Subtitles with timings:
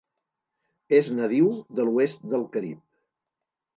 [1.01, 1.51] És nadiu
[1.81, 2.81] de l'oest del Carib.